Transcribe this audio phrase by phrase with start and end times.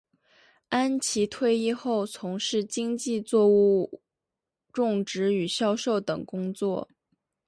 [0.69, 4.01] 安琦退役后从事经济作物
[4.73, 6.89] 种植与销售等工作。